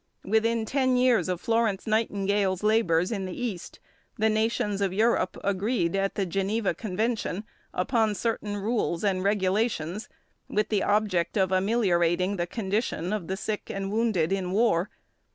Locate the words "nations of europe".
4.31-5.37